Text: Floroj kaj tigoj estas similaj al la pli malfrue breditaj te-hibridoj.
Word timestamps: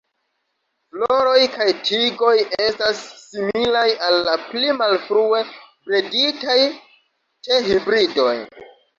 Floroj 0.93 1.41
kaj 1.55 1.65
tigoj 1.89 2.31
estas 2.67 3.01
similaj 3.25 3.83
al 4.07 4.17
la 4.29 4.33
pli 4.45 4.71
malfrue 4.79 5.41
breditaj 5.91 6.57
te-hibridoj. 7.49 8.33